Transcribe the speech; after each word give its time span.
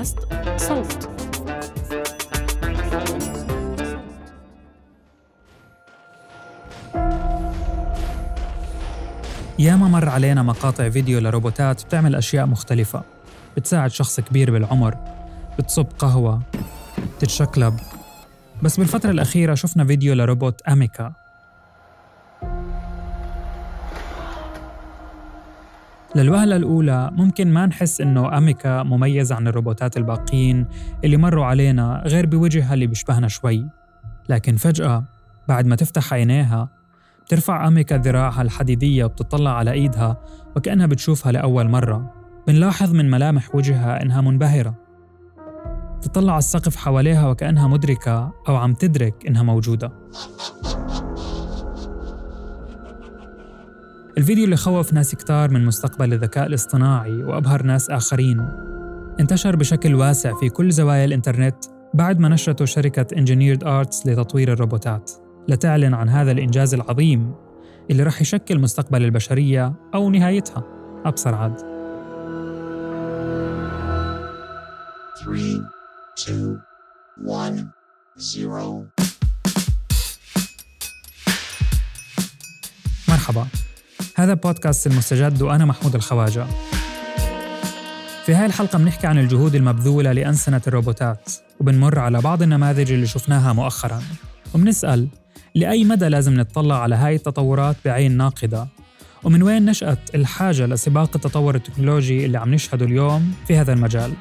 بودكاست 0.00 0.18
صوت. 0.56 1.10
ياما 9.58 9.88
مر 9.88 10.08
علينا 10.08 10.42
مقاطع 10.42 10.88
فيديو 10.88 11.18
لروبوتات 11.20 11.84
بتعمل 11.84 12.14
أشياء 12.14 12.46
مختلفة. 12.46 13.02
بتساعد 13.56 13.90
شخص 13.90 14.20
كبير 14.20 14.50
بالعمر 14.50 14.96
بتصب 15.58 15.86
قهوة 15.98 16.42
بتتشقلب. 17.16 17.80
بس 18.62 18.76
بالفترة 18.76 19.10
الأخيرة 19.10 19.54
شفنا 19.54 19.84
فيديو 19.84 20.14
لروبوت 20.14 20.62
أميكا. 20.62 21.19
للوهلة 26.16 26.56
الأولى 26.56 27.10
ممكن 27.12 27.52
ما 27.52 27.66
نحس 27.66 28.00
إنه 28.00 28.38
أميكا 28.38 28.82
مميز 28.82 29.32
عن 29.32 29.48
الروبوتات 29.48 29.96
الباقيين 29.96 30.66
اللي 31.04 31.16
مروا 31.16 31.44
علينا 31.44 32.02
غير 32.06 32.26
بوجهها 32.26 32.74
اللي 32.74 32.86
بيشبهنا 32.86 33.28
شوي. 33.28 33.66
لكن 34.28 34.56
فجأة 34.56 35.04
بعد 35.48 35.66
ما 35.66 35.76
تفتح 35.76 36.12
عينيها 36.12 36.68
بترفع 37.26 37.68
أميكا 37.68 37.96
ذراعها 37.96 38.42
الحديدية 38.42 39.04
وبتطلع 39.04 39.50
على 39.50 39.72
إيدها 39.72 40.16
وكأنها 40.56 40.86
بتشوفها 40.86 41.32
لأول 41.32 41.68
مرة. 41.68 42.14
بنلاحظ 42.46 42.94
من 42.94 43.10
ملامح 43.10 43.54
وجهها 43.54 44.02
إنها 44.02 44.20
منبهرة. 44.20 44.74
تطلع 46.02 46.32
على 46.32 46.38
السقف 46.38 46.76
حواليها 46.76 47.28
وكأنها 47.28 47.68
مدركة 47.68 48.32
أو 48.48 48.56
عم 48.56 48.74
تدرك 48.74 49.26
إنها 49.26 49.42
موجودة. 49.42 49.92
الفيديو 54.18 54.44
اللي 54.44 54.56
خوف 54.56 54.92
ناس 54.92 55.14
كتار 55.14 55.50
من 55.50 55.64
مستقبل 55.64 56.12
الذكاء 56.12 56.46
الاصطناعي 56.46 57.22
وأبهر 57.22 57.62
ناس 57.62 57.90
آخرين. 57.90 58.48
انتشر 59.20 59.56
بشكل 59.56 59.94
واسع 59.94 60.34
في 60.34 60.48
كل 60.48 60.72
زوايا 60.72 61.04
الإنترنت 61.04 61.64
بعد 61.94 62.18
ما 62.18 62.28
نشرته 62.28 62.64
شركة 62.64 63.06
Engineered 63.16 63.60
Arts 63.60 64.06
لتطوير 64.06 64.52
الروبوتات. 64.52 65.10
لتعلن 65.48 65.94
عن 65.94 66.08
هذا 66.08 66.32
الإنجاز 66.32 66.74
العظيم 66.74 67.34
اللي 67.90 68.02
رح 68.02 68.20
يشكل 68.20 68.58
مستقبل 68.58 69.04
البشرية 69.04 69.74
أو 69.94 70.10
نهايتها. 70.10 70.64
أبصر 71.04 71.34
عاد. 71.34 71.56
3 75.24 75.64
2 76.18 76.60
1 77.24 77.68
0 78.18 78.84
مرحبا. 83.08 83.46
هذا 84.20 84.34
بودكاست 84.34 84.86
المستجد 84.86 85.42
وأنا 85.42 85.64
محمود 85.64 85.94
الخواجة. 85.94 86.46
في 88.26 88.34
هاي 88.34 88.46
الحلقة 88.46 88.78
بنحكي 88.78 89.06
عن 89.06 89.18
الجهود 89.18 89.54
المبذولة 89.54 90.12
لأنسنة 90.12 90.60
الروبوتات 90.66 91.30
وبنمر 91.60 91.98
على 91.98 92.20
بعض 92.20 92.42
النماذج 92.42 92.92
اللي 92.92 93.06
شفناها 93.06 93.52
مؤخراً. 93.52 94.02
وبنسأل 94.54 95.08
لأي 95.54 95.84
مدى 95.84 96.08
لازم 96.08 96.40
نتطلع 96.40 96.82
على 96.82 96.94
هاي 96.94 97.14
التطورات 97.14 97.76
بعين 97.84 98.16
ناقدة؟ 98.16 98.68
ومن 99.24 99.42
وين 99.42 99.64
نشأت 99.64 100.14
الحاجة 100.14 100.66
لسباق 100.66 101.10
التطور 101.14 101.54
التكنولوجي 101.54 102.26
اللي 102.26 102.38
عم 102.38 102.54
نشهده 102.54 102.86
اليوم 102.86 103.34
في 103.46 103.56
هذا 103.56 103.72
المجال؟ 103.72 104.12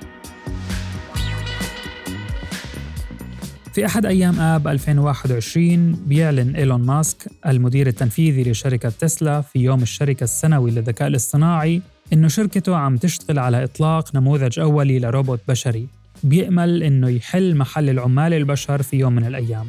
في 3.80 3.86
أحد 3.86 4.06
أيام 4.06 4.40
آب 4.40 4.68
2021 4.68 5.92
بيعلن 5.92 6.56
إيلون 6.56 6.82
ماسك 6.82 7.32
المدير 7.48 7.88
التنفيذي 7.88 8.52
لشركة 8.52 8.90
تسلا 8.90 9.42
في 9.42 9.60
يوم 9.60 9.82
الشركة 9.82 10.24
السنوي 10.24 10.72
للذكاء 10.72 11.08
الاصطناعي 11.08 11.82
إنه 12.14 12.28
شركته 12.28 12.76
عم 12.76 12.98
تشتغل 12.98 13.40
على 13.40 13.64
إطلاق 13.64 14.16
نموذج 14.16 14.60
أولي 14.60 15.00
لروبوت 15.00 15.40
بشري 15.48 15.88
بيأمل 16.24 16.84
إنه 16.84 17.10
يحل 17.10 17.56
محل 17.56 17.90
العمال 17.90 18.34
البشر 18.34 18.82
في 18.82 18.98
يوم 18.98 19.14
من 19.14 19.26
الأيام. 19.26 19.68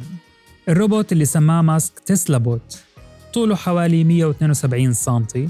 الروبوت 0.69 1.11
اللي 1.11 1.25
سماه 1.25 1.61
ماسك 1.61 1.99
تسلا 1.99 2.37
بوت 2.37 2.83
طوله 3.33 3.55
حوالي 3.55 4.03
172 4.03 4.93
سنتي 4.93 5.49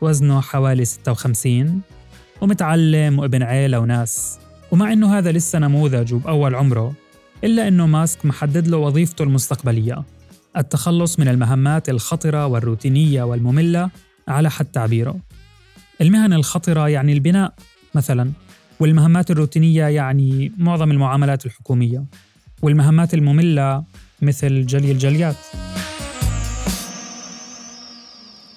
وزنه 0.00 0.40
حوالي 0.40 0.84
56 0.84 1.80
ومتعلم 2.40 3.18
وابن 3.18 3.42
عيلة 3.42 3.78
وناس. 3.78 4.38
ومع 4.70 4.92
إنه 4.92 5.18
هذا 5.18 5.32
لسه 5.32 5.58
نموذج 5.58 6.14
وبأول 6.14 6.54
عمره 6.54 7.03
إلا 7.44 7.68
أنه 7.68 7.86
ماسك 7.86 8.26
محدد 8.26 8.68
له 8.68 8.76
وظيفته 8.76 9.22
المستقبلية 9.22 10.02
التخلص 10.56 11.18
من 11.18 11.28
المهمات 11.28 11.88
الخطرة 11.88 12.46
والروتينية 12.46 13.22
والمملة 13.22 13.90
على 14.28 14.50
حد 14.50 14.64
تعبيره 14.66 15.16
المهن 16.00 16.32
الخطرة 16.32 16.88
يعني 16.88 17.12
البناء 17.12 17.54
مثلا 17.94 18.32
والمهمات 18.80 19.30
الروتينية 19.30 19.84
يعني 19.84 20.52
معظم 20.58 20.90
المعاملات 20.90 21.46
الحكومية 21.46 22.04
والمهمات 22.62 23.14
المملة 23.14 23.84
مثل 24.22 24.66
جلي 24.66 24.92
الجليات 24.92 25.36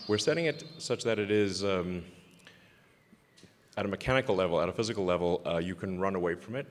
We're 0.09 0.17
setting 0.29 0.45
it 0.45 0.63
such 0.77 1.03
that 1.03 1.19
it 1.19 1.29
is 1.29 1.65
um, 1.65 2.01
at 3.75 3.83
a 3.85 3.89
mechanical 3.89 4.35
level, 4.35 4.61
at 4.61 4.69
a 4.69 4.71
physical 4.71 5.03
level, 5.03 5.41
uh, 5.45 5.57
you 5.57 5.75
can 5.75 5.99
run 5.99 6.15
away 6.15 6.35
from 6.35 6.55
it. 6.55 6.65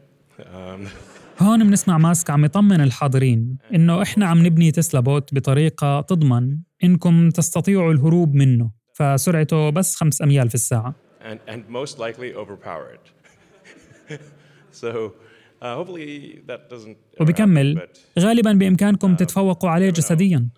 هون 1.38 1.64
بنسمع 1.64 1.98
ماسك 1.98 2.30
عم 2.30 2.44
يطمن 2.44 2.80
الحاضرين 2.80 3.58
إنه 3.74 4.02
إحنا 4.02 4.26
عم 4.26 4.47
نبني 4.47 4.70
تسلا 4.70 5.00
بوت 5.00 5.34
بطريقة 5.34 6.00
تضمن 6.00 6.58
إنكم 6.84 7.30
تستطيعوا 7.30 7.92
الهروب 7.92 8.34
منه 8.34 8.70
فسرعته 8.92 9.70
بس 9.70 9.94
خمس 9.94 10.22
أميال 10.22 10.48
في 10.48 10.54
الساعة. 10.54 10.94
And, 11.20 11.38
and 11.52 11.69
most 11.69 11.98
likely 11.98 12.34
overpowered. 12.34 13.04
so, 14.82 14.88
uh, 15.62 15.74
hopefully 15.74 16.42
that 16.47 16.70
doesn't 16.70 17.20
وبكمل 17.20 17.88
غالبا 18.18 18.53
بإمكانكم 18.53 19.14
uh, 19.14 19.18
تتفوقوا 19.18 19.70
عليه 19.70 19.91
جسديا. 19.91 20.48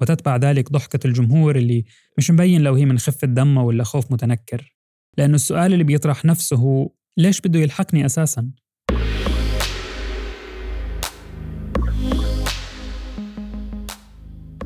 وتتبع 0.00 0.36
ذلك 0.36 0.72
ضحكة 0.72 1.06
الجمهور 1.06 1.56
اللي 1.56 1.84
مش 2.18 2.30
مبين 2.30 2.62
لو 2.62 2.74
هي 2.74 2.84
من 2.84 2.98
خفة 2.98 3.26
دمه 3.26 3.64
ولا 3.64 3.84
خوف 3.84 4.12
متنكر. 4.12 4.74
لأنه 5.18 5.34
السؤال 5.34 5.72
اللي 5.72 5.84
بيطرح 5.84 6.24
نفسه 6.24 6.56
هو 6.56 6.90
ليش 7.16 7.40
بده 7.40 7.60
يلحقني 7.60 8.06
أساساً؟ 8.06 8.50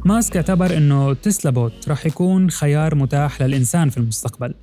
ماسك 0.08 0.36
اعتبر 0.36 0.76
إنه 0.76 1.14
Tesla 1.14 1.50
Bot 1.50 1.88
رح 1.88 2.06
يكون 2.06 2.50
خيار 2.50 2.94
متاح 2.94 3.42
للإنسان 3.42 3.88
في 3.88 3.98
المستقبل 3.98 4.54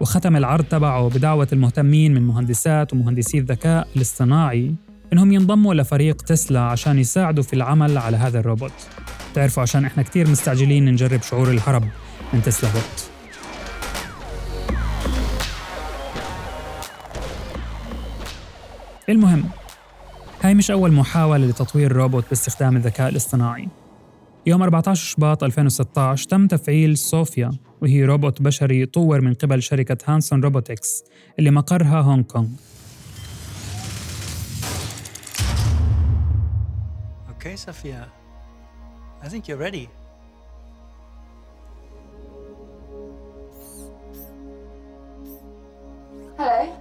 وختم 0.00 0.36
العرض 0.36 0.64
تبعه 0.64 1.08
بدعوة 1.08 1.48
المهتمين 1.52 2.14
من 2.14 2.22
مهندسات 2.22 2.92
ومهندسي 2.92 3.38
الذكاء 3.38 3.88
الاصطناعي 3.96 4.74
إنهم 5.12 5.32
ينضموا 5.32 5.74
لفريق 5.74 6.16
تسلا 6.22 6.60
عشان 6.60 6.98
يساعدوا 6.98 7.42
في 7.42 7.52
العمل 7.52 7.98
على 7.98 8.16
هذا 8.16 8.38
الروبوت. 8.40 8.72
تعرفوا 9.34 9.62
عشان 9.62 9.84
إحنا 9.84 10.02
كتير 10.02 10.28
مستعجلين 10.28 10.84
نجرب 10.84 11.22
شعور 11.22 11.50
الهرب 11.50 11.84
من 12.32 12.42
Tesla 12.42 12.70
Bot. 12.70 13.10
المهم 19.08 19.44
هاي 20.42 20.54
مش 20.54 20.70
أول 20.70 20.92
محاولة 20.92 21.46
لتطوير 21.46 21.92
روبوت 21.92 22.24
باستخدام 22.30 22.76
الذكاء 22.76 23.08
الاصطناعي. 23.08 23.68
يوم 24.46 24.62
14 24.62 24.94
شباط 24.94 25.44
2016 25.44 26.28
تم 26.28 26.46
تفعيل 26.46 26.98
صوفيا 26.98 27.50
وهي 27.82 28.04
روبوت 28.04 28.42
بشري 28.42 28.86
طور 28.86 29.20
من 29.20 29.34
قبل 29.34 29.62
شركة 29.62 29.98
Hanson 30.06 30.42
Robotics 30.42 31.04
اللي 31.38 31.50
مقرها 31.50 32.00
هونغ 32.00 32.22
كونغ 32.22 32.46
Okay, 37.44 37.56
Sophia. 37.56 38.02
I 39.24 39.28
think 39.32 39.48
you're 39.48 39.62
ready. 39.68 39.86
Hello. 46.38 46.76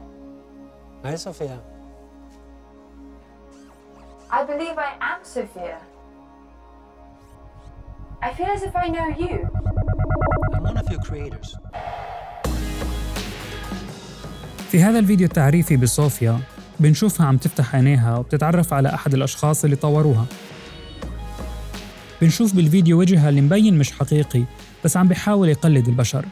Hi, 1.04 1.16
Sophia. 1.16 1.60
I 4.30 4.44
believe 4.44 4.78
I 4.78 4.92
am 5.02 5.20
Sophia. 5.24 5.80
I 8.24 8.30
feel 8.38 8.52
as 8.58 8.62
if 8.70 8.76
I 8.76 8.88
know 8.96 9.08
you. 9.24 9.36
I'm 10.56 10.64
one 10.64 10.78
of 10.78 10.88
your 10.92 11.02
creators. 11.08 11.58
في 14.72 14.84
هذا 14.84 15.00
الفيديو 15.00 15.28
التعريفي 15.28 15.78
بصوفيا 15.78 16.40
بنشوفها 16.80 17.26
عم 17.26 17.38
تفتح 17.38 17.76
عينيها 17.76 18.18
وبتتعرف 18.18 18.74
على 18.74 18.94
أحد 18.94 19.14
الأشخاص 19.14 19.64
اللي 19.64 19.76
طوروها. 19.76 20.26
بنشوف 22.22 22.56
بالفيديو 22.56 23.00
وجهها 23.00 23.30
اللي 23.30 23.42
مبين 23.42 23.78
مش 23.78 23.92
حقيقي 23.92 24.44
بس 24.86 24.98
عم 24.98 25.08
بيحاول 25.08 25.50
يقلد 25.50 25.88
البشر. 25.88 26.26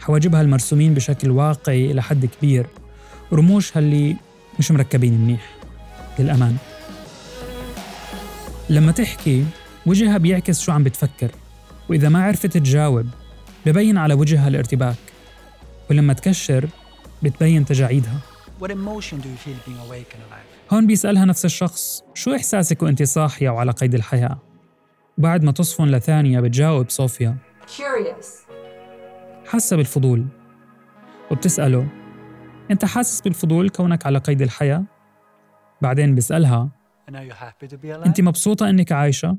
حواجبها 0.00 0.40
المرسومين 0.40 0.94
بشكل 0.94 1.30
واقعي 1.30 1.90
إلى 1.90 2.02
حد 2.02 2.26
كبير. 2.26 2.66
رموشها 3.32 3.78
اللي 3.80 4.16
مش 4.58 4.70
مركبين 4.70 5.20
منيح. 5.20 5.50
للأمان. 6.18 6.56
لما 8.70 8.92
تحكي 8.92 9.44
وجهها 9.88 10.18
بيعكس 10.18 10.60
شو 10.60 10.72
عم 10.72 10.84
بتفكر 10.84 11.30
وإذا 11.90 12.08
ما 12.08 12.24
عرفت 12.24 12.46
تجاوب 12.46 13.06
ببين 13.66 13.98
على 13.98 14.14
وجهها 14.14 14.48
الارتباك 14.48 14.96
ولما 15.90 16.12
تكشر 16.12 16.68
بتبين 17.22 17.64
تجاعيدها? 17.64 18.20
هون 20.72 20.86
بيسألها 20.86 21.24
نفس 21.24 21.44
الشخص 21.44 22.02
شو 22.14 22.34
إحساسك 22.34 22.82
وأنت 22.82 23.02
صاحية 23.02 23.50
وعلى 23.50 23.70
قيد 23.70 23.94
الحياة؟ 23.94 24.38
بعد 25.18 25.42
ما 25.44 25.52
تصفن 25.52 25.84
لثانية 25.84 26.40
بتجاوب 26.40 26.88
صوفيا 26.90 27.36
Curious. 27.66 28.26
حاسة 29.46 29.76
بالفضول 29.76 30.26
وبتسأله 31.30 31.88
أنت 32.70 32.84
حاسس 32.84 33.20
بالفضول 33.20 33.68
كونك 33.68 34.06
على 34.06 34.18
قيد 34.18 34.42
الحياة؟ 34.42 34.84
بعدين 35.82 36.20
alive? 36.20 36.68
أنت 38.06 38.20
مبسوطة 38.20 38.70
إنك 38.70 38.92
عايشة؟ 38.92 39.38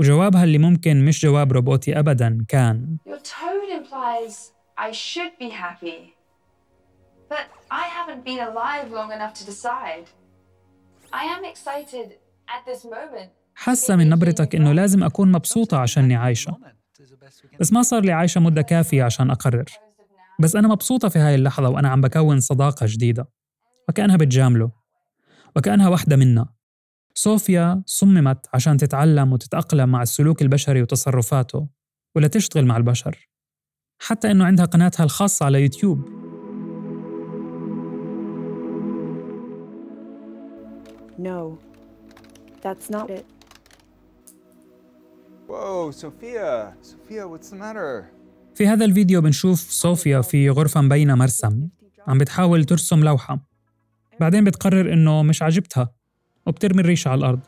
وجوابها 0.00 0.44
اللي 0.44 0.58
ممكن 0.58 1.04
مش 1.04 1.22
جواب 1.22 1.52
روبوتي 1.52 1.98
أبداً 1.98 2.44
كان 2.48 2.96
Your 3.08 3.12
tone 3.12 3.70
implies 3.80 4.34
I 4.78 4.92
should 4.92 5.34
be 5.40 5.50
happy. 5.50 6.14
But 7.30 7.46
I 7.70 7.84
haven't 7.98 8.24
been 8.24 8.40
alive 8.50 8.86
long 8.98 9.10
enough 9.12 9.34
to 9.40 9.44
decide. 9.52 10.06
I 11.12 11.24
am 11.34 11.42
excited 11.44 12.08
at 12.48 12.62
this 12.70 12.84
moment. 12.84 13.30
حاسة 13.54 13.96
من 13.96 14.08
نبرتك 14.08 14.54
إنه 14.54 14.72
لازم 14.72 15.04
أكون 15.04 15.32
مبسوطة 15.32 15.78
عشاني 15.78 16.16
عايشة 16.16 16.56
بس 17.60 17.72
ما 17.72 17.82
صار 17.82 18.02
لي 18.04 18.12
عايشة 18.12 18.40
مدة 18.40 18.62
كافية 18.62 19.04
عشان 19.04 19.30
أقرر 19.30 19.64
بس 20.40 20.56
أنا 20.56 20.68
مبسوطة 20.68 21.08
في 21.08 21.18
هاي 21.18 21.34
اللحظة 21.34 21.68
وأنا 21.68 21.88
عم 21.88 22.00
بكون 22.00 22.40
صداقة 22.40 22.86
جديدة 22.88 23.28
وكأنها 23.88 24.16
بتجامله 24.16 24.70
وكأنها 25.56 25.88
واحدة 25.88 26.16
منا 26.16 26.46
صوفيا 27.22 27.82
صممت 27.86 28.46
عشان 28.54 28.76
تتعلم 28.76 29.32
وتتأقلم 29.32 29.88
مع 29.88 30.02
السلوك 30.02 30.42
البشري 30.42 30.82
وتصرفاته 30.82 31.68
ولا 32.16 32.28
تشتغل 32.28 32.66
مع 32.66 32.76
البشر 32.76 33.28
حتى 34.02 34.30
إنه 34.30 34.44
عندها 34.44 34.64
قناتها 34.64 35.04
الخاصة 35.04 35.46
على 35.46 35.62
يوتيوب 35.62 36.08
No, 41.28 41.58
that's 42.64 42.88
not 42.96 43.10
it. 43.10 43.26
Whoa, 45.48 45.90
Sophia! 45.90 46.74
Sophia, 46.90 47.22
what's 47.28 47.50
the 47.50 47.56
matter? 47.56 48.04
في 48.54 48.66
هذا 48.66 48.84
الفيديو 48.84 49.20
بنشوف 49.20 49.70
صوفيا 49.70 50.20
في 50.20 50.50
غرفة 50.50 50.80
مبينة 50.80 51.14
مرسم 51.14 51.68
عم 52.08 52.18
بتحاول 52.18 52.64
ترسم 52.64 53.04
لوحة 53.04 53.38
بعدين 54.20 54.44
بتقرر 54.44 54.92
إنه 54.92 55.22
مش 55.22 55.42
عاجبتها 55.42 55.97
وبترمي 56.48 56.80
الريشة 56.80 57.08
على 57.08 57.18
الأرض. 57.18 57.38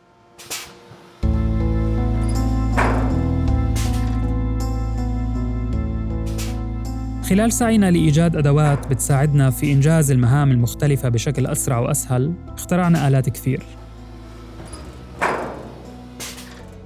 خلال 7.30 7.52
سعينا 7.52 7.90
لإيجاد 7.90 8.36
أدوات 8.36 8.86
بتساعدنا 8.86 9.50
في 9.50 9.72
إنجاز 9.72 10.10
المهام 10.10 10.50
المختلفة 10.50 11.08
بشكل 11.08 11.46
أسرع 11.46 11.78
وأسهل 11.78 12.32
اخترعنا 12.48 13.08
آلات 13.08 13.28
كثير. 13.28 13.62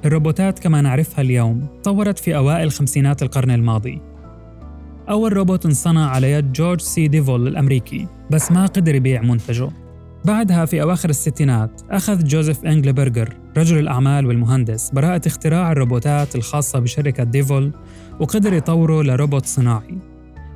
الروبوتات 0.05 0.59
كما 0.59 0.81
نعرفها 0.81 1.21
اليوم 1.23 1.67
طورت 1.85 2.19
في 2.19 2.37
أوائل 2.37 2.71
خمسينات 2.71 3.23
القرن 3.23 3.51
الماضي. 3.51 4.01
أول 5.09 5.33
روبوت 5.33 5.67
انصنع 5.67 6.11
على 6.11 6.33
يد 6.33 6.53
جورج 6.53 6.81
سي 6.81 7.09
ديفول 7.09 7.49
الأمريكي 7.49 8.07
بس 8.31 8.53
ما 8.53 8.67
قدر 8.67 8.95
يبيع 8.95 9.23
منتجه. 9.23 9.84
بعدها 10.25 10.65
في 10.65 10.83
أواخر 10.83 11.11
الستينات 11.11 11.81
أخذ 11.91 12.25
جوزيف 12.25 12.65
إنجلبرجر 12.65 13.37
رجل 13.57 13.79
الأعمال 13.79 14.27
والمهندس 14.27 14.91
براءة 14.91 15.21
اختراع 15.27 15.73
الروبوتات 15.73 16.37
الخاصة 16.37 16.79
بشركة 16.79 17.25
ديفول 17.25 17.73
وقدر 18.21 18.53
يطوره 18.53 19.03
لروبوت 19.03 19.47
صناعي 19.47 19.99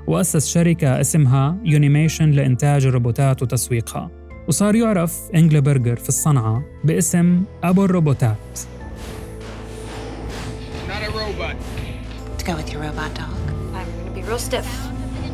وأسس 0.07 0.49
شركة 0.49 1.01
اسمها 1.01 1.57
Unimation 1.65 2.31
لإنتاج 2.31 2.87
الروبوتات 2.87 3.43
وتسويقها 3.43 4.11
وصار 4.49 4.75
يعرف 4.75 5.19
إنجلبرجر 5.35 5.97
في 5.97 6.09
الصنعة 6.09 6.63
باسم 6.85 7.43
أبو 7.65 7.85
الروبوتات 7.85 8.59
To 12.39 12.45
go 12.45 12.57
with 12.57 12.73
your 12.73 12.83
robot 12.83 13.13
dog. 13.15 13.37
I'm 13.75 13.89
gonna 13.99 14.15
be 14.15 14.23
real 14.23 14.39
stiff. 14.39 14.69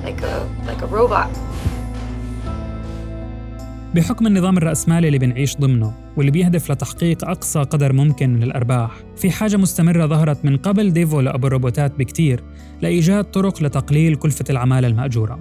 Like 0.06 0.20
a 0.22 0.34
like 0.66 0.82
a 0.82 0.86
robot. 0.98 1.30
بحكم 3.94 4.26
النظام 4.26 4.56
الرأسمالي 4.58 5.06
اللي 5.06 5.18
بنعيش 5.18 5.56
ضمنه 5.56 5.92
واللي 6.16 6.30
بيهدف 6.30 6.72
لتحقيق 6.72 7.24
أقصى 7.24 7.58
قدر 7.58 7.92
ممكن 7.92 8.30
من 8.30 8.42
الأرباح 8.42 8.90
في 9.16 9.30
حاجة 9.30 9.56
مستمرة 9.56 10.06
ظهرت 10.06 10.44
من 10.44 10.56
قبل 10.56 10.92
ديفو 10.92 11.20
لأبو 11.20 11.46
الروبوتات 11.46 11.98
بكتير 11.98 12.42
لإيجاد 12.82 13.24
طرق 13.24 13.62
لتقليل 13.62 14.16
كلفة 14.16 14.44
العمالة 14.50 14.88
المأجورة. 14.88 15.38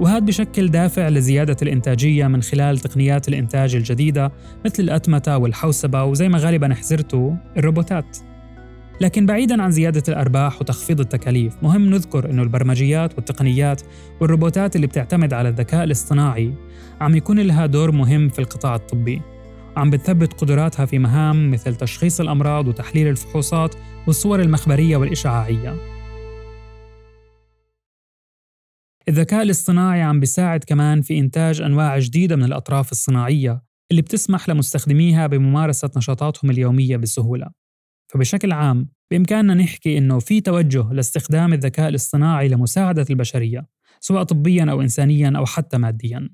وهذا 0.00 0.18
بشكل 0.18 0.68
دافع 0.70 1.08
لزيادة 1.08 1.56
الإنتاجية 1.62 2.26
من 2.26 2.42
خلال 2.42 2.78
تقنيات 2.78 3.28
الإنتاج 3.28 3.74
الجديدة 3.74 4.32
مثل 4.64 4.82
الأتمتة 4.82 5.38
والحوسبة 5.38 6.04
وزي 6.04 6.28
ما 6.28 6.38
غالبا 6.38 6.74
حزرتوا 6.74 7.34
الروبوتات. 7.56 8.18
لكن 9.02 9.26
بعيدا 9.26 9.62
عن 9.62 9.70
زيادة 9.70 10.02
الأرباح 10.08 10.60
وتخفيض 10.60 11.00
التكاليف 11.00 11.56
مهم 11.62 11.90
نذكر 11.90 12.30
أنه 12.30 12.42
البرمجيات 12.42 13.14
والتقنيات 13.14 13.82
والروبوتات 14.20 14.76
اللي 14.76 14.86
بتعتمد 14.86 15.32
على 15.32 15.48
الذكاء 15.48 15.84
الاصطناعي 15.84 16.54
عم 17.00 17.16
يكون 17.16 17.40
لها 17.40 17.66
دور 17.66 17.92
مهم 17.92 18.28
في 18.28 18.38
القطاع 18.38 18.74
الطبي. 18.74 19.22
وعم 19.76 19.90
بتثبت 19.90 20.32
قدراتها 20.32 20.86
في 20.86 20.98
مهام 20.98 21.50
مثل 21.50 21.74
تشخيص 21.74 22.20
الأمراض 22.20 22.68
وتحليل 22.68 23.08
الفحوصات 23.08 23.74
والصور 24.06 24.40
المخبرية 24.40 24.96
والإشعاعية. 24.96 25.76
الذكاء 29.08 29.42
الاصطناعي 29.42 30.02
عم 30.02 30.20
بيساعد 30.20 30.64
كمان 30.64 31.00
في 31.02 31.18
إنتاج 31.18 31.60
أنواع 31.60 31.98
جديدة 31.98 32.36
من 32.36 32.44
الأطراف 32.44 32.92
الصناعية 32.92 33.62
اللي 33.90 34.02
بتسمح 34.02 34.48
لمستخدميها 34.48 35.26
بممارسة 35.26 35.90
نشاطاتهم 35.96 36.50
اليومية 36.50 36.96
بسهولة. 36.96 37.61
فبشكل 38.12 38.52
عام 38.52 38.88
بإمكاننا 39.10 39.54
نحكي 39.54 39.98
إنه 39.98 40.18
في 40.18 40.40
توجه 40.40 40.92
لاستخدام 40.92 41.52
الذكاء 41.52 41.88
الاصطناعي 41.88 42.48
لمساعدة 42.48 43.06
البشرية 43.10 43.66
سواء 44.00 44.22
طبياً 44.22 44.66
أو 44.70 44.80
إنسانياً 44.80 45.32
أو 45.36 45.46
حتى 45.46 45.78
مادياً. 45.78 46.30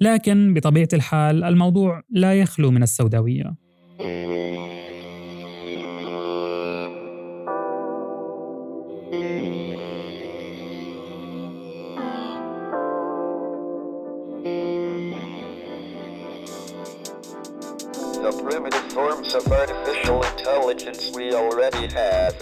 لكن 0.00 0.54
بطبيعة 0.54 0.88
الحال 0.92 1.44
الموضوع 1.44 2.02
لا 2.10 2.40
يخلو 2.40 2.70
من 2.70 2.82
السوداوية. 2.82 3.54
The 18.22 18.32
primitive 18.42 18.87
forms 18.98 19.32
of 19.38 19.44
artificial 19.62 20.18
intelligence 20.32 21.02
we 21.18 21.26
already 21.42 21.84
have 22.00 22.36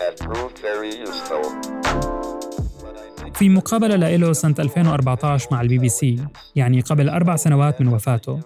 have 0.00 0.14
proved 0.26 0.56
very 0.68 0.92
useful. 1.08 1.44
في 3.34 3.48
مقابلة 3.48 4.16
له 4.16 4.32
سنة 4.32 4.54
2014 4.58 5.48
مع 5.52 5.60
البي 5.60 5.78
بي 5.78 5.88
سي 5.88 6.18
يعني 6.56 6.80
قبل 6.80 7.08
أربع 7.08 7.36
سنوات 7.36 7.80
من 7.80 7.88
وفاته 7.88 8.40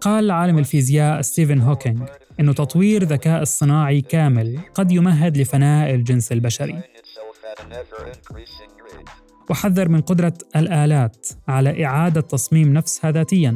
قال 0.00 0.30
عالم 0.30 0.58
الفيزياء 0.58 1.20
ستيفن 1.20 1.60
هوكينج 1.60 2.02
إنه 2.40 2.52
تطوير 2.52 3.04
ذكاء 3.04 3.42
اصطناعي 3.42 4.00
كامل 4.00 4.58
قد 4.74 4.92
يمهد 4.92 5.36
لفناء 5.36 5.94
الجنس 5.94 6.32
البشري. 6.32 6.82
وحذر 9.50 9.88
من 9.88 10.00
قدرة 10.00 10.34
الآلات 10.56 11.26
على 11.48 11.84
إعادة 11.84 12.20
تصميم 12.20 12.72
نفسها 12.72 13.10
ذاتياً 13.10 13.54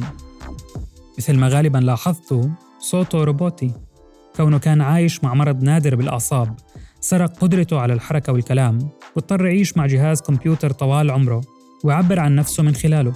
مثل 1.17 1.37
ما 1.37 1.47
غالباً 1.47 1.77
لاحظتوا 1.77 2.43
صوته 2.87 3.23
روبوتي. 3.23 3.73
كونه 4.35 4.59
كان 4.59 4.81
عايش 4.81 5.23
مع 5.23 5.33
مرض 5.33 5.63
نادر 5.63 5.95
بالأعصاب 5.95 6.55
سرق 6.99 7.37
قدرته 7.37 7.79
على 7.79 7.93
الحركة 7.93 8.33
والكلام 8.33 8.89
واضطر 9.15 9.45
يعيش 9.45 9.77
مع 9.77 9.85
جهاز 9.85 10.21
كمبيوتر 10.21 10.71
طوال 10.71 11.11
عمره 11.11 11.41
ويعبر 11.83 12.19
عن 12.19 12.35
نفسه 12.35 12.63
من 12.63 12.75
خلاله. 12.75 13.13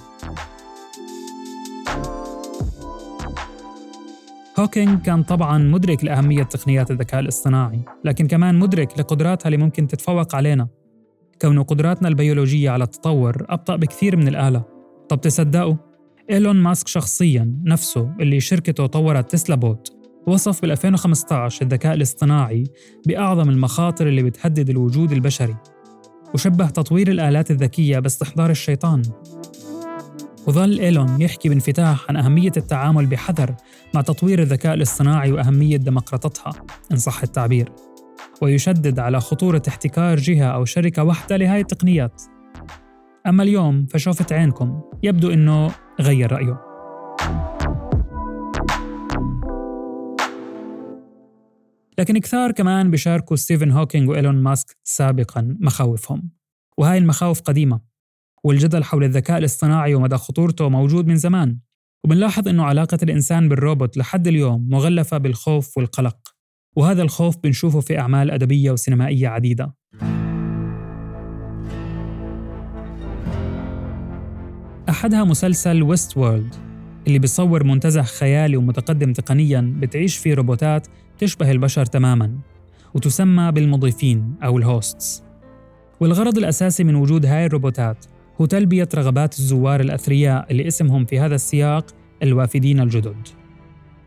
هوكينج 4.58 5.02
كان 5.02 5.22
طبعاً 5.22 5.58
مدرك 5.58 6.04
لأهمية 6.04 6.42
تقنيات 6.42 6.90
الذكاء 6.90 7.20
الاصطناعي 7.20 7.84
لكن 8.04 8.26
كمان 8.26 8.58
مدرك 8.58 8.98
لقدراتها 8.98 9.46
اللي 9.46 9.58
ممكن 9.58 9.86
تتفوق 9.86 10.34
علينا. 10.34 10.68
كون 11.42 11.62
قدراتنا 11.62 12.08
البيولوجية 12.08 12.70
على 12.70 12.84
التطور 12.84 13.46
أبطأ 13.48 13.76
بكثير 13.76 14.16
من 14.16 14.28
الآلة. 14.28 14.64
طب 15.08 15.20
تصدقوا؟ 15.20 15.91
إيلون 16.30 16.56
ماسك 16.56 16.88
شخصياً 16.88 17.54
نفسه 17.64 18.14
اللي 18.20 18.40
شركته 18.40 18.86
طورت 18.86 19.30
Tesla 19.30 19.56
Bot. 19.56 19.92
وصف 20.26 20.62
بال 20.62 20.70
2015 20.70 21.62
الذكاء 21.62 21.94
الاصطناعي 21.94 22.64
بأعظم 23.06 23.50
المخاطر 23.50 24.08
اللي 24.08 24.22
بتهدد 24.22 24.70
الوجود 24.70 25.12
البشري 25.12 25.56
وشبه 26.34 26.66
تطوير 26.66 27.08
الآلات 27.08 27.50
الذكية 27.50 27.98
باستحضار 27.98 28.50
الشيطان. 28.50 29.02
وظل 30.46 30.78
إيلون 30.78 31.20
يحكي 31.20 31.48
بانفتاح 31.48 32.06
عن 32.08 32.16
أهمية 32.16 32.52
التعامل 32.56 33.06
بحذر 33.06 33.54
مع 33.94 34.00
تطوير 34.00 34.42
الذكاء 34.42 34.74
الاصطناعي 34.74 35.32
وأهمية 35.32 35.76
دمقراطتها 35.76 36.52
إن 36.92 36.96
صح 36.96 37.22
التعبير. 37.22 37.72
ويشدد 38.42 38.98
على 38.98 39.20
خطورة 39.20 39.62
احتكار 39.68 40.18
جهة 40.18 40.46
أو 40.46 40.64
شركة 40.64 41.04
واحدة 41.04 41.36
لهاي 41.36 41.60
التقنيات. 41.60 42.22
أما 43.26 43.42
اليوم 43.42 43.86
فشوفت 43.86 44.32
عينكم. 44.32 44.80
يبدو 45.02 45.30
أنه 45.30 45.70
غير 46.00 46.32
رأيه. 46.32 46.72
لكن 51.98 52.18
كثار 52.18 52.52
كمان 52.52 52.90
بيشاركوا 52.90 53.36
ستيفن 53.36 53.70
هوكينج 53.70 54.08
وإيلون 54.08 54.42
ماسك 54.42 54.76
سابقا 54.84 55.56
مخاوفهم. 55.60 56.30
وهاي 56.78 56.98
المخاوف 56.98 57.40
قديمة 57.40 57.80
والجدل 58.44 58.84
حول 58.84 59.04
الذكاء 59.04 59.38
الاصطناعي 59.38 59.94
ومدى 59.94 60.16
خطورته 60.16 60.68
موجود 60.68 61.06
من 61.06 61.16
زمان. 61.16 61.58
وبنلاحظ 62.04 62.48
أنه 62.48 62.64
علاقة 62.64 62.98
الإنسان 63.02 63.48
بالروبوت 63.48 63.96
لحد 63.96 64.26
اليوم 64.26 64.68
مغلفة 64.68 65.18
بالخوف 65.18 65.78
والقلق. 65.78 66.16
وهذا 66.76 67.02
الخوف 67.02 67.36
بنشوفه 67.36 67.80
في 67.80 67.98
أعمال 67.98 68.30
أدبية 68.30 68.70
وسينمائية 68.70 69.28
عديدة. 69.28 69.74
أحدها 74.92 75.24
مسلسل 75.24 75.82
Westworld 75.82 76.54
اللي 77.06 77.18
بيصور 77.18 77.64
منتزه 77.64 78.02
خيالي 78.02 78.56
ومتقدم 78.56 79.12
تقنياً 79.12 79.74
بتعيش 79.78 80.16
فيه 80.16 80.34
روبوتات 80.34 80.86
تشبه 81.18 81.50
البشر 81.50 81.86
تماماً 81.86 82.30
وتسمى 82.94 83.52
بالمضيفين 83.52 84.34
أو 84.44 84.58
ال 84.58 84.69
hosts 84.69 85.22
والغرض 86.00 86.38
الأساسي 86.38 86.84
من 86.84 86.94
وجود 86.94 87.26
هاي 87.26 87.46
الروبوتات 87.46 88.06
هو 88.40 88.44
تلبية 88.46 88.88
رغبات 88.94 89.38
الزوار 89.38 89.80
الأثرياء 89.80 90.46
اللي 90.50 90.68
اسمهم 90.68 91.04
في 91.04 91.20
هذا 91.20 91.34
السياق 91.34 91.86
الوافدين 92.22 92.80
الجدد. 92.80 93.28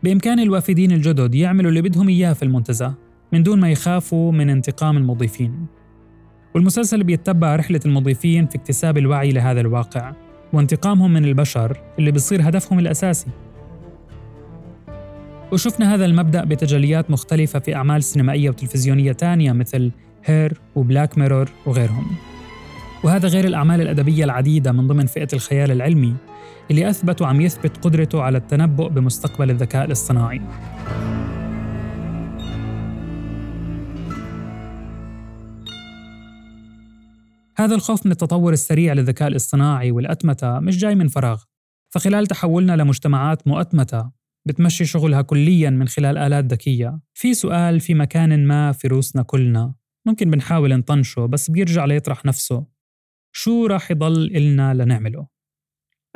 بإمكان 0.02 0.40
الوافدين 0.40 0.92
الجدد 0.92 1.34
يعملوا 1.34 1.70
اللي 1.70 1.82
بدهم 1.82 2.08
إياه 2.08 2.32
في 2.32 2.42
المنتزه 2.42 2.94
من 3.32 3.42
دون 3.42 3.60
ما 3.60 3.70
يخافوا 3.70 4.32
من 4.32 4.50
انتقام 4.50 4.96
المضيفين. 4.96 5.66
والمسلسل 6.54 7.04
بيتبع 7.04 7.56
رحلة 7.56 7.80
المضيفين 7.86 8.46
في 8.46 8.56
اكتساب 8.56 8.98
الوعي 8.98 9.32
لهذا 9.32 9.60
الواقع. 9.60 10.25
وانتقامهم 10.52 11.12
من 11.12 11.24
البشر 11.24 11.80
اللي 11.98 12.10
بيصير 12.10 12.48
هدفهم 12.48 12.78
الأساسي. 12.78 13.26
وشفنا 15.52 15.94
هذا 15.94 16.04
المبدأ 16.04 16.44
بتجليات 16.44 17.10
مختلفة 17.10 17.58
في 17.58 17.74
أعمال 17.74 18.02
سينمائية 18.02 18.50
وتلفزيونية 18.50 19.12
تانية 19.12 19.52
مثل 19.52 19.90
هير 20.24 20.60
وبلاك 20.74 21.18
ميرور 21.18 21.50
وغيرهم. 21.66 22.06
وهذا 23.04 23.28
غير 23.28 23.44
الأعمال 23.44 23.80
الأدبية 23.80 24.24
العديدة 24.24 24.72
من 24.72 24.86
ضمن 24.86 25.06
فئة 25.06 25.28
الخيال 25.32 25.70
العلمي 25.70 26.14
اللي 26.70 26.90
أثبت 26.90 27.22
وعم 27.22 27.40
يثبت 27.40 27.76
قدرته 27.76 28.22
على 28.22 28.38
التنبؤ 28.38 28.88
بمستقبل 28.88 29.50
الذكاء 29.50 29.84
الاصطناعي. 29.84 30.40
هذا 37.58 37.74
الخوف 37.74 38.06
من 38.06 38.12
التطور 38.12 38.52
السريع 38.52 38.92
للذكاء 38.92 39.28
الاصطناعي 39.28 39.90
والأتمتة 39.90 40.58
مش 40.58 40.78
جاي 40.78 40.94
من 40.94 41.08
فراغ. 41.08 41.42
فخلال 41.90 42.26
تحولنا 42.26 42.76
لمجتمعات 42.76 43.48
مؤتمتة 43.48 44.10
بتمشي 44.46 44.84
شغلها 44.84 45.22
كليا 45.22 45.70
من 45.70 45.88
خلال 45.88 46.18
آلات 46.18 46.44
ذكية 46.44 47.00
في 47.14 47.34
سؤال 47.34 47.80
في 47.80 47.94
مكان 47.94 48.46
ما 48.46 48.72
في 48.72 48.88
روسنا 48.88 49.22
كلنا. 49.22 49.74
ممكن 50.06 50.30
بنحاول 50.30 50.76
نطنشه 50.78 51.26
بس 51.26 51.50
بيرجع 51.50 51.84
ليطرح 51.84 52.24
نفسه. 52.24 52.66
شو 53.32 53.66
راح 53.66 53.90
يضل 53.90 54.36
إلنا 54.36 54.74
لنعمله؟ 54.74 55.26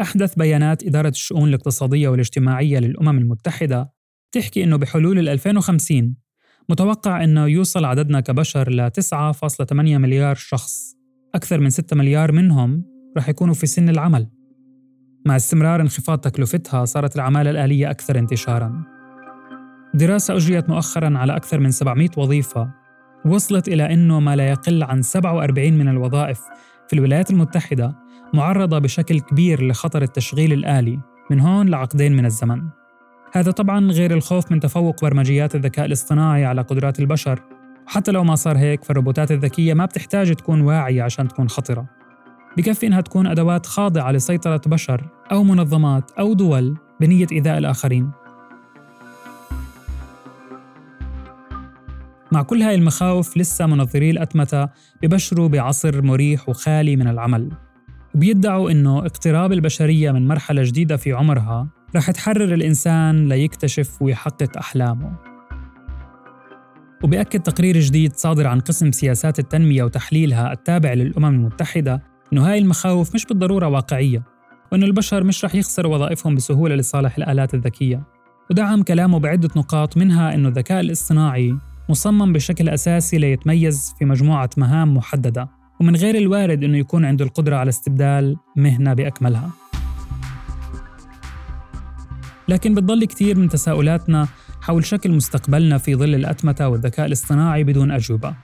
أحدث 0.01 0.35
بيانات 0.35 0.83
إدارة 0.83 1.09
الشؤون 1.09 1.49
الاقتصادية 1.49 2.09
والاجتماعية 2.09 2.79
للأمم 2.79 3.19
المتحدة 3.19 3.93
تحكي 4.33 4.65
إنه 4.65 4.77
بحلول 4.77 5.29
2050 5.29 6.17
متوقع 6.69 7.25
إنه 7.25 7.47
يوصل 7.47 7.85
عددنا 7.85 8.21
كبشر 8.21 8.71
ل 8.71 8.91
9.8 8.91 9.73
مليار 9.73 10.35
شخص. 10.35 11.00
أكثر 11.35 11.61
من 11.61 11.71
6 11.71 11.97
مليار 11.97 12.33
منهم 12.33 12.85
رح 13.17 13.29
يكونوا 13.29 13.55
في 13.55 13.67
سن 13.67 13.89
العمل. 13.89 14.29
مع 15.27 15.37
استمرار 15.37 15.81
انخفاض 15.81 16.19
تكلفتها 16.19 16.85
صارت 16.85 17.17
العمالة 17.17 17.51
الآلية 17.51 17.91
أكثر 17.91 18.19
انتشاراً. 18.19 18.85
دراسة 19.95 20.37
أجريت 20.37 20.69
مؤخراً 20.69 21.19
على 21.19 21.37
أكثر 21.37 21.61
من 21.61 21.71
700 21.71 22.09
وظيفة 22.17 22.71
وصلت 23.27 23.69
إلى 23.69 23.95
أنه 23.95 24.21
ما 24.21 24.37
لا 24.37 24.49
يقل 24.49 24.83
عن 24.83 25.03
47 25.03 25.79
من 25.79 25.89
الوظائف 25.89 26.41
في 26.89 26.97
الولايات 26.97 27.31
المتحدة 27.31 27.97
معرضة 28.35 28.79
بشكل 28.79 29.21
كبير 29.21 29.67
لخطر 29.67 30.03
التشغيل 30.03 30.53
الآلي 30.53 31.01
من 31.31 31.41
هون 31.41 31.69
لعقدين 31.69 32.17
من 32.17 32.27
الزمن. 32.27 32.63
هذا 33.33 33.51
طبعا 33.51 33.91
غير 33.91 34.15
الخوف 34.15 34.53
من 34.53 34.61
تفوق 34.61 35.03
برمجيات 35.03 35.55
الذكاء 35.55 35.87
الاصطناعي 35.87 36.45
على 36.45 36.63
قدرات 36.63 37.01
البشر. 37.01 37.43
وحتى 37.91 38.11
لو 38.11 38.25
ما 38.25 38.35
صار 38.35 38.59
هيك 38.59 38.85
فالروبوتات 38.85 39.31
الذكية 39.31 39.75
ما 39.75 39.85
بتحتاج 39.85 40.35
تكون 40.35 40.61
واعية 40.61 41.03
عشان 41.03 41.29
تكون 41.29 41.49
خطرة. 41.49 41.87
بكفي 42.57 42.87
إنها 42.87 43.01
تكون 43.01 43.27
أدوات 43.27 43.67
خاضعة 43.67 44.13
لسيطرة 44.13 44.61
بشر 44.67 45.09
أو 45.33 45.43
منظمات 45.45 46.11
أو 46.11 46.33
دول 46.33 46.77
بنية 47.01 47.27
إيذاء 47.33 47.59
الآخرين. 47.59 48.11
مع 52.33 52.43
كل 52.43 52.63
هاي 52.63 52.75
المخاوف 52.75 53.37
لسه 53.37 53.67
منظري 53.67 54.11
الأتمتة 54.11 54.69
ببشروا 55.03 55.49
بعصر 55.49 56.03
مريح 56.03 56.49
وخالي 56.49 56.97
من 56.97 57.09
العمل. 57.09 57.51
وبيدعوا 58.15 58.71
إنه 58.71 58.99
اقتراب 58.99 59.53
البشرية 59.53 60.13
من 60.13 60.29
مرحلة 60.29 60.63
جديدة 60.63 60.97
في 60.97 61.13
عمرها 61.13 61.69
رح 61.97 62.11
تحرر 62.11 62.55
الإنسان 62.55 63.29
ليكتشف 63.29 64.03
ويحقق 64.03 64.59
أحلامه. 64.59 65.30
وبأكد 67.03 67.41
تقرير 67.41 67.81
جديد 67.81 68.17
صادر 68.17 68.47
عن 68.47 68.61
قسم 68.61 68.93
سياسات 68.93 69.39
التنمية 69.39 69.83
وتحليلها 69.83 70.53
التابع 70.53 70.93
للأمم 70.93 71.35
المتحدة 71.35 72.03
إنه 72.33 72.51
هاي 72.51 72.59
المخاوف 72.59 73.15
مش 73.15 73.27
بالضرورة 73.27 73.69
واقعية 73.69 74.23
وإنه 74.73 74.87
البشر 74.87 75.25
مش 75.25 75.45
رح 75.45 75.55
يخسروا 75.55 75.95
وظائفهم 75.95 76.35
بسهولة 76.35 76.75
لصالح 76.75 77.17
الآلات 77.17 77.55
الذكية. 77.55 78.03
ودعم 78.51 78.83
كلامه 78.83 79.19
بعدة 79.19 79.49
نقاط 79.57 79.97
منها 79.97 80.35
إنه 80.35 80.49
الذكاء 80.49 80.81
الاصطناعي 80.81 81.55
مصمم 81.89 82.33
بشكل 82.33 82.69
أساسي 82.69 83.19
ليتميز 83.19 83.95
في 83.99 84.05
مجموعة 84.05 84.51
مهام 84.57 84.97
محددة 84.97 85.49
ومن 85.81 85.97
غير 85.97 86.15
الوارد 86.15 86.65
أنه 86.65 86.79
يكون 86.79 87.05
عنده 87.05 87.25
القدرة 87.25 87.57
على 87.57 87.69
استبدال 87.69 88.37
مهنة 88.57 88.95
بأكملها. 88.95 89.51
لكن 92.49 92.75
بتضل 92.75 93.05
كثير 93.05 93.39
من 93.39 93.49
تساؤلاتنا 93.49 94.29
حول 94.71 94.85
شكل 94.85 95.13
مستقبلنا 95.13 95.79
في 95.79 95.97
ظل 95.97 96.15
الأتمتة 96.15 96.69
والذكاء 96.69 97.07
الاصطناعي 97.07 97.65
بدون 97.65 97.91
أجوبة. 97.91 98.35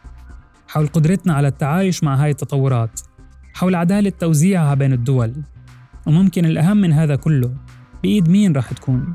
حول 0.68 0.86
قدرتنا 0.86 1.34
على 1.34 1.48
التعايش 1.48 2.04
مع 2.04 2.14
هاي 2.14 2.30
التطورات. 2.30 3.00
حول 3.54 3.74
عدالة 3.74 4.12
توزيعها 4.20 4.74
بين 4.74 4.92
الدول. 4.92 5.32
وممكن 6.06 6.44
الأهم 6.44 6.76
من 6.76 6.92
هذا 6.92 7.16
كله 7.16 7.54
بإيد 8.02 8.28
مين 8.28 8.52
راح 8.52 8.72
تكون؟ 8.72 9.14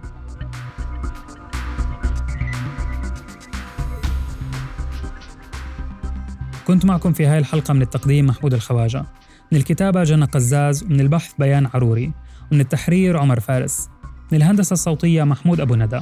كنت 6.68 6.86
معكم 6.86 7.14
في 7.14 7.26
هاي 7.26 7.38
الحلقة 7.38 7.74
من 7.74 7.82
التقديم 7.82 8.26
محمود 8.26 8.54
الخواجة. 8.54 9.06
من 9.52 9.58
الكتابة 9.58 10.04
جنى 10.04 10.26
قزاز 10.26 10.84
ومن 10.84 11.00
البحث 11.00 11.34
بيان 11.40 11.68
عروري. 11.74 12.14
ومن 12.52 12.62
التحرير 12.62 13.18
عمر 13.18 13.40
فارس. 13.40 13.90
من 14.32 14.38
الهندسة 14.38 14.74
الصوتية 14.74 15.24
محمود 15.24 15.60
أبو 15.60 15.76
ندى. 15.76 16.02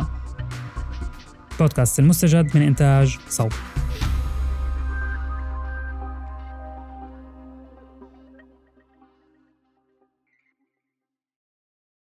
بودكاست 1.59 1.99
المستجد 1.99 2.57
من 2.57 2.61
إنتاج 2.61 3.17
صوت 3.29 3.53